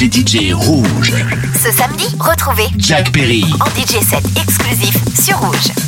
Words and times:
Avec 0.00 0.14
les 0.14 0.20
DJ 0.22 0.52
rouges. 0.52 1.12
Ce 1.54 1.72
samedi, 1.72 2.04
retrouvez 2.20 2.66
Jack 2.76 3.10
Perry 3.12 3.44
en 3.60 3.66
DJ 3.66 4.00
set 4.04 4.24
exclusif 4.36 4.96
sur 5.14 5.38
Rouge. 5.38 5.87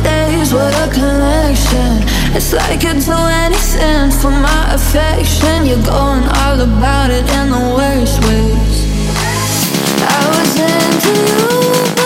what 0.53 0.73
a 0.75 0.91
connection. 0.91 2.03
It's 2.35 2.53
like 2.53 2.83
you'd 2.83 3.03
do 3.03 3.17
anything 3.45 4.11
for 4.11 4.31
my 4.31 4.73
affection. 4.73 5.65
You're 5.65 5.83
going 5.83 6.23
all 6.39 6.59
about 6.59 7.09
it 7.09 7.25
in 7.39 7.49
the 7.49 7.63
worst 7.77 8.19
ways. 8.27 8.77
I 10.03 10.21
was 10.29 10.59
into 10.59 11.95
you. 11.95 12.00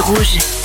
Rouge. 0.00 0.57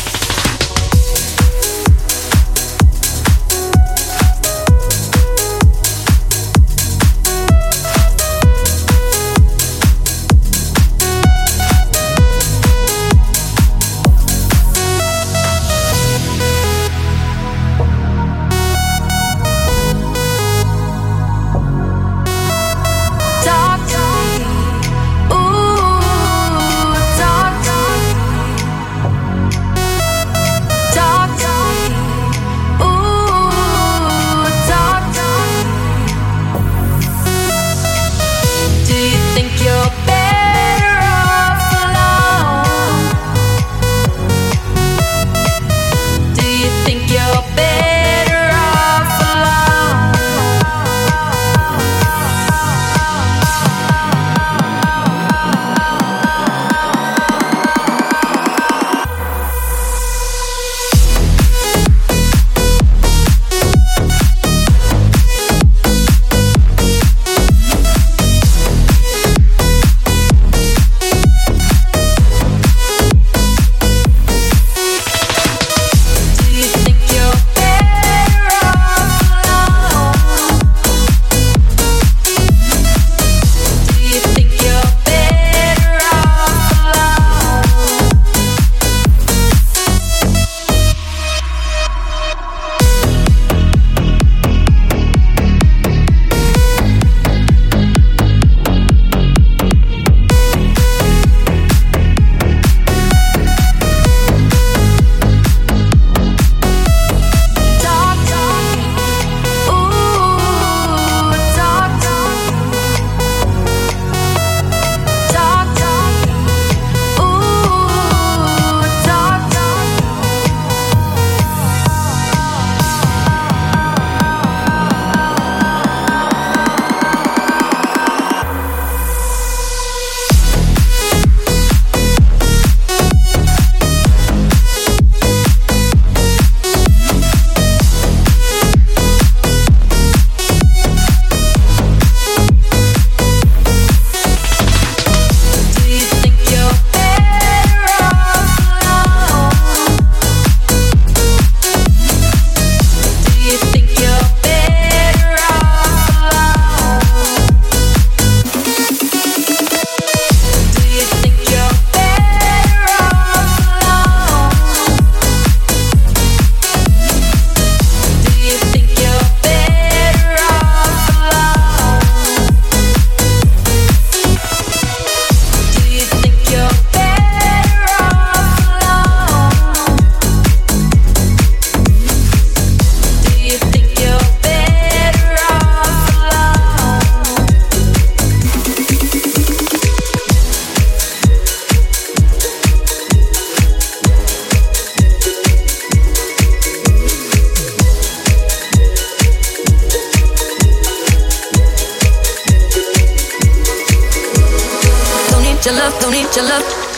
Live 205.71 205.95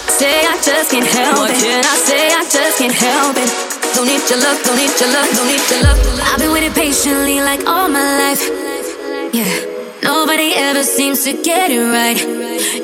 Say 0.09 0.41
I 0.41 0.57
just 0.63 0.89
can't 0.89 1.05
help 1.05 1.37
what 1.37 1.51
it. 1.51 1.53
What 1.53 1.61
can 1.61 1.85
I 1.85 1.97
say? 2.01 2.33
I 2.33 2.41
just 2.49 2.79
can't 2.79 2.97
help 2.97 3.37
it. 3.37 3.51
Don't 3.93 4.07
need 4.09 4.25
your 4.25 4.41
love, 4.41 4.57
don't 4.65 4.77
need 4.81 4.89
your 4.97 5.11
love, 5.13 5.29
don't 5.37 5.45
need 5.45 5.61
your 5.69 5.81
love. 5.85 5.99
I've 6.33 6.39
been 6.39 6.51
waiting 6.51 6.73
patiently 6.73 7.41
like 7.41 7.61
all 7.67 7.89
my 7.89 8.01
life. 8.17 8.41
Yeah, 9.35 9.53
nobody 10.01 10.55
ever 10.55 10.81
seems 10.81 11.23
to 11.25 11.33
get 11.43 11.69
it 11.69 11.77
right. 11.77 12.17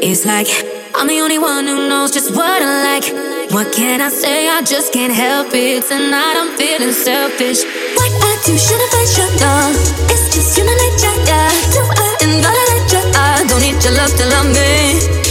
It's 0.05 0.23
like 0.25 0.53
I'm 0.93 1.07
the 1.07 1.19
only 1.21 1.39
one 1.39 1.65
who 1.65 1.89
knows 1.89 2.11
just 2.11 2.35
what 2.35 2.61
I 2.61 2.99
like. 2.99 3.07
What 3.49 3.73
can 3.73 4.01
I 4.01 4.09
say? 4.09 4.49
I 4.49 4.61
just 4.61 4.93
can't 4.93 5.13
help 5.13 5.49
it. 5.53 5.81
Tonight 5.89 6.35
I'm 6.37 6.53
feeling 6.57 6.93
selfish. 6.93 7.65
What 7.97 8.11
I 8.21 8.37
do, 8.45 8.53
should've 8.53 8.93
I 9.01 9.05
shut 9.09 9.33
down? 9.39 9.71
It's 10.13 10.29
just 10.29 10.53
human 10.53 10.77
nature, 10.77 11.15
yeah. 11.25 11.49
Do 11.73 11.81
I 11.89 12.09
invalidate 12.21 12.91
you? 12.93 13.01
I 13.17 13.45
don't 13.49 13.61
need 13.65 13.81
your 13.81 13.97
love 13.97 14.13
to 14.13 14.25
love 14.29 14.45
me. 14.53 15.30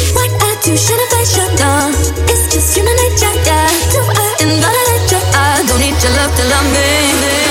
I 0.70 1.24
shut 1.26 1.50
down? 1.58 1.90
It's 2.30 2.46
just 2.46 2.76
human 2.76 2.94
nature, 2.94 3.34
yeah. 3.42 3.66
I 3.66 4.38
you? 5.10 5.18
I 5.34 5.66
don't 5.66 5.80
need 5.82 5.98
your 5.98 6.14
love 6.14 6.30
to 6.30 6.44
love 6.46 6.68
me. 6.70 7.50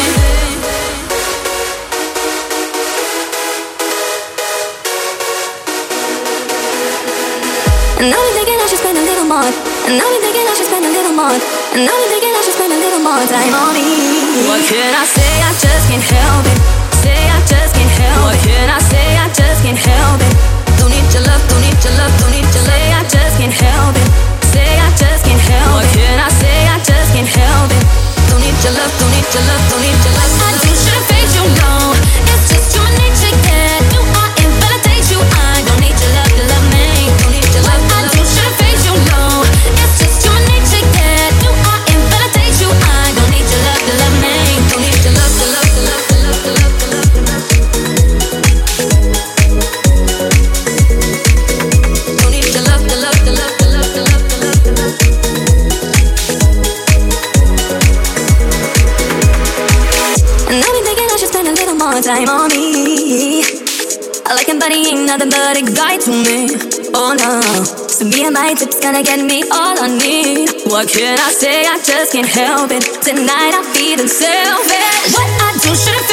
And 7.99 8.15
thinking 8.39 8.55
I 8.55 8.67
should 8.71 8.79
spend 8.79 8.97
a 8.97 9.03
little 9.03 9.27
more. 9.27 9.43
And 9.43 9.99
thinking 10.23 10.47
I 10.47 10.55
should 10.55 10.71
spend 10.71 10.85
a 10.85 10.91
little 10.95 11.11
more. 11.11 11.35
And 11.75 11.91
thinking 12.07 12.31
I 12.31 12.41
should 12.47 12.55
spend 12.55 12.71
a 12.71 12.79
little 12.79 13.03
more 13.03 13.19
time 13.27 13.51
on 13.51 13.75
me. 13.75 14.47
What 14.47 14.63
can 14.63 14.95
I 14.95 15.03
say? 15.03 15.43
I 15.43 15.51
just 15.59 15.91
can't 15.91 16.07
help 16.07 16.45
it. 16.47 16.59
Say 17.03 17.19
I 17.19 17.39
just 17.43 17.75
can't 17.75 17.91
help 17.99 18.15
it. 18.15 18.23
What 18.23 18.39
can 18.47 18.69
I 18.71 18.79
say? 18.79 19.07
I 19.19 19.27
just 19.35 19.59
can't 19.59 19.77
help 19.77 20.21
it. 20.23 20.58
Don't 20.79 20.89
need 20.89 21.11
your 21.13 21.23
love, 21.27 21.43
don't 21.49 21.61
need 21.61 21.75
your 21.83 21.93
love, 21.99 22.13
don't 22.19 22.31
need 22.31 22.47
your 22.55 22.63
love. 22.63 22.79
I 22.99 23.03
just 23.11 23.35
can't 23.37 23.51
help 23.51 23.95
it. 23.95 24.09
Say 24.55 24.79
I 24.79 24.89
just 24.95 25.25
can't 25.27 25.39
help 25.39 25.67
it. 25.67 25.75
What 25.75 25.87
can 25.93 26.19
I 26.19 26.29
say? 26.39 26.57
I 26.71 26.79
just 26.79 27.11
can't 27.13 27.27
help 27.27 27.69
it. 27.69 27.83
Don't 28.31 28.39
need 28.39 28.55
your 28.63 28.73
love, 28.73 28.93
don't 28.99 29.11
need 29.11 29.27
your 29.35 29.43
love, 29.43 29.63
don't 29.69 29.81
need 29.83 29.99
your 29.99 30.13
love. 30.15 30.31
I 30.39 30.49
do 30.63 30.71
should've 30.71 31.05
faced 31.11 31.35
you, 31.35 31.45
no. 31.59 31.88
nothing 65.09 65.29
but 65.31 65.57
anxiety 65.57 66.05
to 66.05 66.11
me. 66.11 66.39
Oh 66.93 67.17
no. 67.17 67.41
So 67.89 68.05
me 68.05 68.25
and 68.25 68.33
my 68.33 68.53
tips 68.53 68.79
gonna 68.79 69.01
get 69.01 69.19
me 69.19 69.41
all 69.49 69.75
I 69.81 69.87
need. 69.97 70.49
What 70.69 70.87
can 70.87 71.17
I 71.17 71.31
say? 71.31 71.65
I 71.65 71.81
just 71.81 72.11
can't 72.13 72.27
help 72.27 72.69
it. 72.69 72.83
Tonight 73.01 73.53
I'm 73.57 73.65
feeling 73.73 74.07
selfish. 74.07 75.13
What 75.15 75.29
I 75.41 75.57
do 75.63 75.75
shouldn't. 75.75 76.08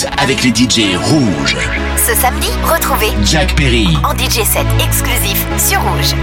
Mix 0.00 0.06
avec 0.18 0.42
les 0.42 0.50
DJ 0.50 0.96
rouges. 0.96 1.56
Ce 1.96 2.14
samedi, 2.14 2.48
retrouvez 2.62 3.12
Jack 3.24 3.54
Perry 3.56 3.88
en 4.04 4.16
DJ 4.16 4.44
set 4.44 4.66
exclusif 4.82 5.46
sur 5.58 5.80
Rouge. 5.82 6.14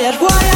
Voyage, 0.00 0.18
voyage 0.18 0.49